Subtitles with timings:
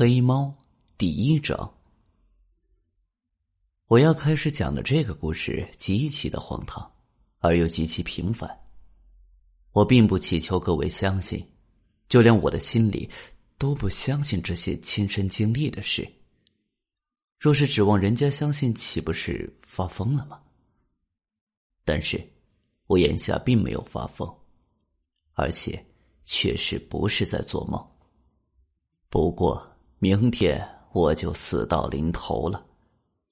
[0.00, 0.54] 黑猫
[0.96, 1.74] 第一章，
[3.88, 6.88] 我要开始讲的这个故事极其的荒唐，
[7.40, 8.48] 而又极其平凡。
[9.72, 11.44] 我并不祈求各位相信，
[12.08, 13.10] 就连我的心里
[13.58, 16.08] 都不相信这些亲身经历的事。
[17.36, 20.40] 若是指望人家相信，岂不是发疯了吗？
[21.84, 22.24] 但是，
[22.86, 24.32] 我眼下并没有发疯，
[25.32, 25.84] 而且
[26.24, 27.84] 确实不是在做梦。
[29.08, 29.67] 不过。
[30.00, 32.64] 明天我就死到临头了，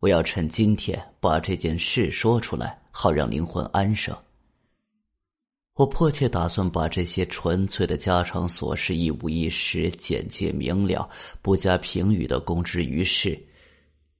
[0.00, 4.16] 我要趁今天把这件事说出来，好让灵魂安生。
[5.74, 11.08] 我迫切打算把这些纯粹的家常琐事一五一十、简洁明了、
[11.40, 13.40] 不加评语的公之于世。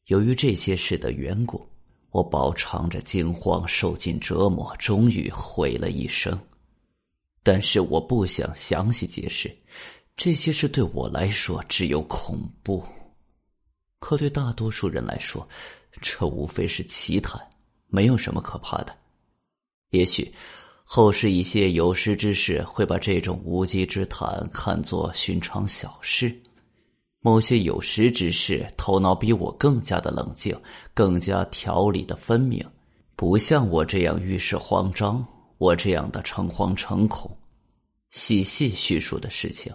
[0.07, 1.68] 由于这些事的缘故，
[2.12, 6.38] 我饱尝着惊慌，受尽折磨，终于毁了一生。
[7.43, 9.52] 但是我不想详细解释。
[10.18, 12.82] 这些事对我来说只有恐怖，
[14.00, 15.48] 可对大多数人来说，
[16.02, 17.40] 这无非是奇谈，
[17.87, 18.93] 没有什么可怕的。
[19.90, 20.28] 也许
[20.82, 26.37] 后世一些有识之士会把这种无稽之谈看作寻常小事，
[27.21, 30.52] 某些有识之士头脑比我更加的冷静，
[30.95, 32.60] 更加条理的分明，
[33.15, 35.24] 不像我这样遇事慌张，
[35.59, 37.30] 我这样的诚惶诚恐，
[38.10, 39.73] 细细叙述的事情。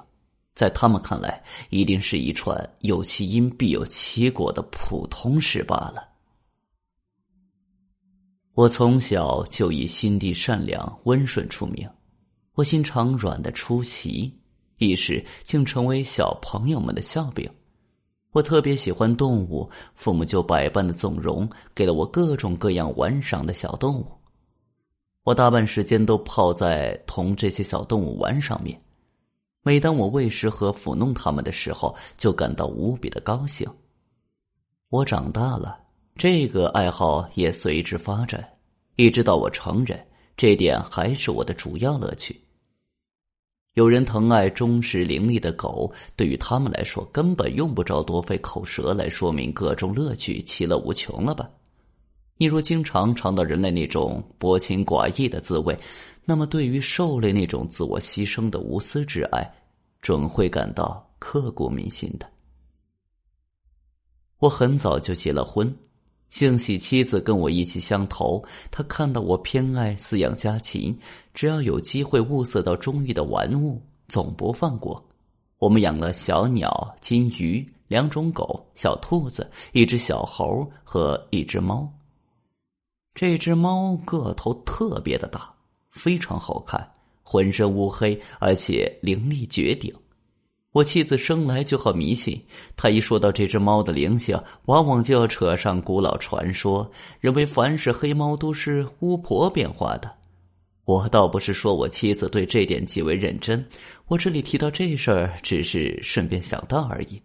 [0.54, 6.08] 在他们看来，一定是一串有其因必有其果的普通事罢了。
[8.54, 11.90] 我从小就以心地善良、温顺出名，
[12.54, 14.32] 我心肠软的出奇，
[14.78, 17.50] 一时竟成为小朋友们的笑柄。
[18.32, 24.06] 我特别喜欢动物，父母就百般的纵容，给了我各种各样玩赏的小动物。
[25.24, 28.80] 我大半时间都泡在同这些小动物玩上面。
[29.66, 33.66] 每当我喂食和抚弄他们的时候，就感到无比的高兴。
[34.90, 35.80] 我长大了，
[36.18, 38.46] 这个爱好也随之发展，
[38.98, 42.38] 一直到我成人，这点还是我的主要乐趣。
[43.76, 51.50] 有人疼爱忠实伶俐的狗，对于他们来说，根本用不着多费口舌来说明各种乐趣，其乐无穷了吧？
[52.38, 55.78] 你若经常尝到人类那种薄情寡义的滋味。
[56.26, 59.46] 那么，对于兽类那种自我牺牲的无私之爱，
[60.02, 62.26] 准会感到刻骨铭心的。
[64.40, 65.74] 我很早就结了婚，
[66.30, 68.42] 幸喜妻子跟我意气相投。
[68.72, 70.98] 她看到我偏爱饲养家禽，
[71.34, 75.06] 只要有机会物色到中意的玩物，总不放过。
[75.60, 81.90] 我们养了小鸟、金鱼、两种狗、小兔子、一只小猴和一只猫。
[83.14, 85.52] 这只猫个头特别的大。
[85.92, 86.92] 非常好看，
[87.22, 89.94] 浑身乌黑，而且灵力绝顶。
[90.72, 92.44] 我妻子生来就好迷信，
[92.76, 94.36] 她一说到这只猫的灵性，
[94.66, 100.12] 往往就要扯上古老传说，认为凡是黑猫都是巫婆变化的。
[100.86, 103.64] 我倒不是说我妻子对这点极为认真，
[104.08, 107.22] 我这里提到这事儿，只是顺便想到而已。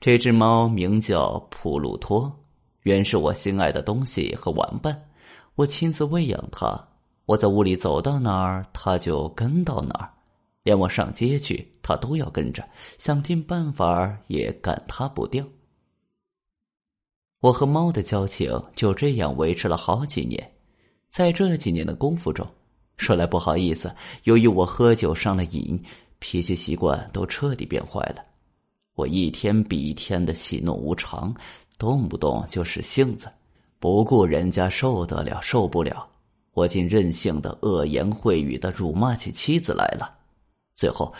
[0.00, 2.30] 这只猫名叫普鲁托，
[2.84, 5.08] 原是我心爱的东西和玩伴，
[5.54, 6.78] 我亲自喂养它。
[7.24, 10.12] 我在屋里走到哪儿，它就跟到哪儿，
[10.62, 12.62] 连我上街去，它都要跟着，
[12.98, 15.42] 想尽办法也赶它不掉。
[17.40, 20.52] 我和猫的交情就这样维持了好几年，
[21.08, 22.46] 在这几年的功夫中，
[22.98, 23.90] 说来不好意思，
[24.24, 25.82] 由于我喝酒上了瘾，
[26.18, 28.22] 脾气习惯都彻底变坏了，
[28.94, 31.34] 我一天比一天的喜怒无常，
[31.78, 33.28] 动不动就使性子，
[33.78, 36.06] 不顾人家受得了受不了。
[36.52, 40.14] 我竟任性的恶言秽语的辱骂起妻子来了，
[40.76, 41.12] 最后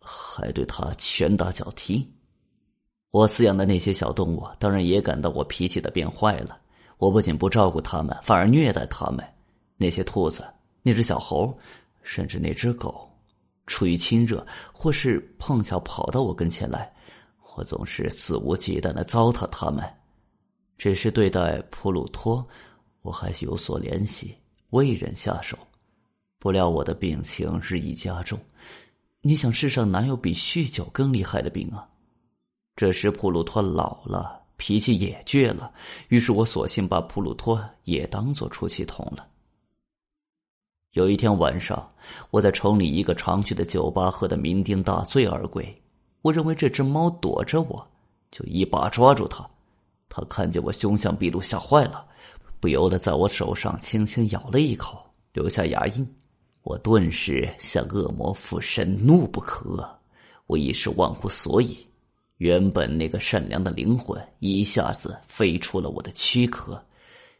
[0.00, 2.06] 还对他拳打脚踢。
[3.10, 6.58] 我饲养的那些小动物当然也感到我脾气的变坏了。
[6.96, 9.24] 我不仅不照顾他们，反而虐待他们。
[9.76, 10.44] 那些兔子、
[10.82, 11.56] 那只小猴，
[12.02, 13.10] 甚至那只狗，
[13.66, 16.92] 出于亲热或是碰巧跑到我跟前来，
[17.56, 19.84] 我总是肆无忌惮的糟蹋他们。
[20.78, 22.46] 只是对待普鲁托，
[23.02, 24.34] 我还是有所怜惜。
[24.70, 25.58] 未忍下手，
[26.38, 28.38] 不料我的病情日益加重。
[29.20, 31.86] 你想，世上哪有比酗酒更厉害的病啊？
[32.76, 35.70] 这时普鲁托老了，脾气也倔了，
[36.08, 39.26] 于是我索性把普鲁托也当做出气筒了。
[40.92, 41.92] 有一天晚上，
[42.30, 45.82] 我在城里一个常去的酒吧喝得酩酊大醉而归。
[46.22, 47.86] 我认为这只猫躲着我，
[48.30, 49.48] 就一把抓住它。
[50.08, 52.04] 它看见我凶相毕露，吓坏了。
[52.58, 55.02] 不由得在我手上轻轻咬了一口，
[55.32, 56.06] 留下牙印。
[56.62, 59.88] 我顿时像恶魔附身，怒不可遏。
[60.46, 61.78] 我一时忘乎所以，
[62.36, 66.78] 原本那个善良的灵魂一下子飞出了我的躯壳，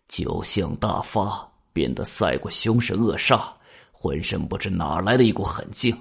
[0.08, 3.42] 酒性大发，变得赛过凶神恶煞，
[3.92, 5.94] 浑身不知哪来的一股狠劲。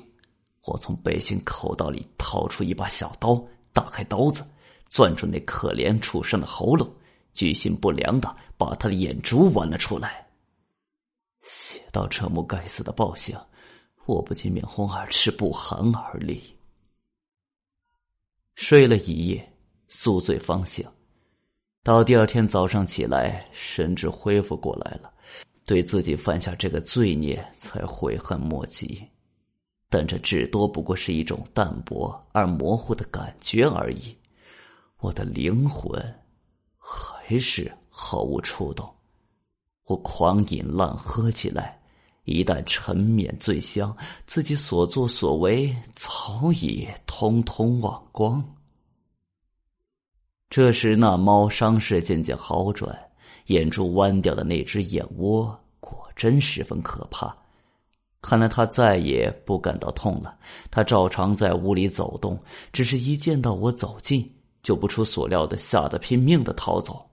[0.69, 3.43] 我从背心口袋里掏出一把小刀，
[3.73, 4.45] 打开刀子，
[4.87, 6.87] 攥住那可怜畜生的喉咙，
[7.33, 10.27] 居心不良的把他的眼珠剜了出来。
[11.41, 13.35] 写到这幕该死的暴行，
[14.05, 16.39] 我不禁面红耳赤，不寒而栗。
[18.53, 19.51] 睡了一夜，
[19.87, 20.87] 宿醉方醒，
[21.81, 25.11] 到第二天早上起来，神志恢复过来了，
[25.65, 29.03] 对自己犯下这个罪孽才悔恨莫及。
[29.89, 34.15] 但这至多不过是一种淡薄而模糊的感觉而已，
[34.99, 35.99] 我的灵魂
[36.77, 38.87] 还是毫无触动。
[39.85, 41.81] 我狂饮滥喝起来，
[42.25, 43.95] 一旦沉湎醉香，
[44.27, 48.43] 自己所作所为早已通通忘光。
[50.51, 52.95] 这时，那猫伤势渐渐好转，
[53.47, 57.35] 眼珠弯掉的那只眼窝果真十分可怕。
[58.21, 60.35] 看来他再也不感到痛了。
[60.69, 62.37] 他照常在屋里走动，
[62.73, 64.29] 只是一见到我走近，
[64.61, 67.05] 就不出所料的吓得拼命的逃走。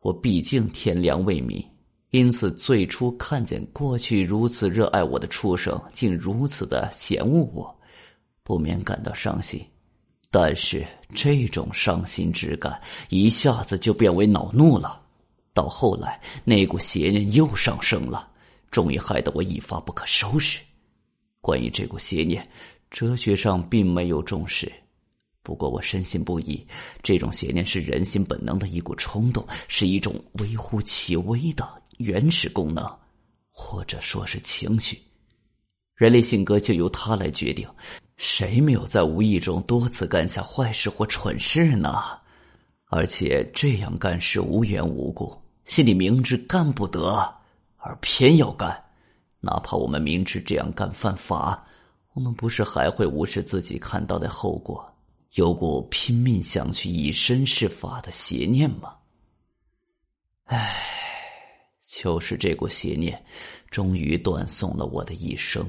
[0.00, 1.64] 我毕竟天良未泯，
[2.10, 7.76] 因此最初看见过去如此热爱我的畜生竟如此的嫌恶我，
[8.42, 9.62] 不免感到伤心。
[10.30, 15.00] 但是这种伤心之感一下子就变为恼怒了。
[15.52, 18.28] 到后来，那股邪念又上升了，
[18.70, 20.60] 终于害得我一发不可收拾。
[21.40, 22.46] 关于这股邪念，
[22.90, 24.70] 哲学上并没有重视，
[25.42, 26.66] 不过我深信不疑，
[27.02, 31.66] 这种邪念是人心本能的一股冲动，是一种微乎其微的
[31.98, 32.84] 原始功能，
[33.50, 34.98] 或者说是情绪。
[35.94, 37.68] 人类性格就由它来决定。
[38.16, 42.18] 谁没有在无意中多次干下坏事或蠢事呢？
[42.86, 47.37] 而且这样干是无缘无故，心里明知干不得，
[47.78, 48.84] 而偏要干。
[49.40, 51.64] 哪怕我们明知这样干犯法，
[52.12, 54.84] 我们不是还会无视自己看到的后果，
[55.34, 58.94] 有股拼命想去以身试法的邪念吗？
[60.44, 60.76] 唉，
[61.86, 63.24] 就是这股邪念，
[63.70, 65.64] 终于断送了我的一生。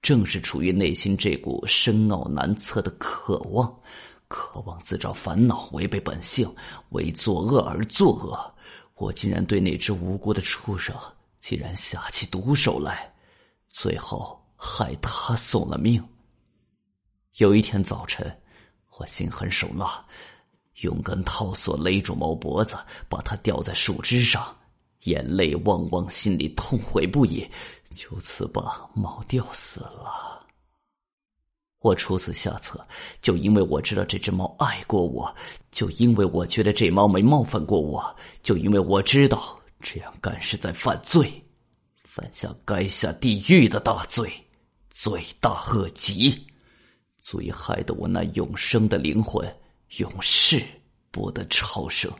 [0.00, 3.80] 正是处于内心这股深奥难测的渴望，
[4.28, 6.48] 渴望自找烦恼，违背本性，
[6.90, 8.54] 为作恶而作恶。
[8.94, 10.96] 我竟然对那只无辜的畜生，
[11.48, 13.10] 竟然下起毒手来，
[13.68, 16.06] 最后害他送了命。
[17.36, 18.30] 有一天早晨，
[18.98, 20.04] 我心狠手辣，
[20.82, 22.76] 用根套索勒住猫脖子，
[23.08, 24.54] 把它吊在树枝上。
[25.04, 27.50] 眼泪汪汪，心里痛悔不已，
[27.94, 30.46] 就此把猫吊死了。
[31.78, 32.86] 我出此下策，
[33.22, 35.34] 就因为我知道这只猫爱过我，
[35.72, 41.42] 就因为我觉得这猫没冒犯过我，就因为我知道这样干是在犯罪，
[42.04, 44.30] 犯下该下地狱的大罪，
[44.90, 46.46] 罪大恶极，
[47.20, 49.48] 足以害得我那永生的灵魂
[49.98, 50.62] 永世
[51.10, 52.10] 不得超生。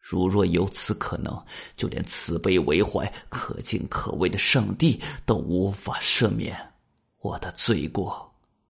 [0.00, 1.40] 如若有此可能，
[1.76, 6.56] 就连慈悲为怀、可敬可畏的上帝都无法赦免
[7.20, 8.27] 我的罪过。